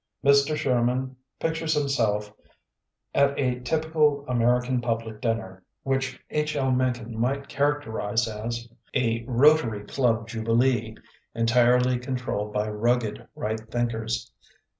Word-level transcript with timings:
Mr. 0.25 0.55
Sherman 0.57 1.15
pictures 1.39 1.75
himself 1.75 2.33
at 3.13 3.37
a 3.37 3.59
typical 3.59 4.25
American 4.27 4.81
public 4.81 5.21
dinner, 5.21 5.61
which 5.83 6.19
H. 6.31 6.55
L. 6.55 6.71
Mencken 6.71 7.19
might 7.19 7.47
characterize 7.47 8.27
as 8.27 8.67
a 8.95 9.23
Rotary 9.27 9.85
Club 9.85 10.27
jubilee 10.27 10.95
entirely 11.35 11.99
con 11.99 12.15
trolled 12.15 12.51
by 12.51 12.67
rugged 12.67 13.27
right 13.35 13.59
thinkers. 13.69 14.31